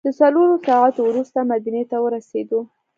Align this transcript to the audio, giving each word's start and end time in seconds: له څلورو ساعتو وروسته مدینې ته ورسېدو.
له 0.07 0.11
څلورو 0.19 0.55
ساعتو 0.67 0.99
وروسته 1.09 1.39
مدینې 1.51 1.83
ته 1.91 1.97
ورسېدو. 2.03 2.59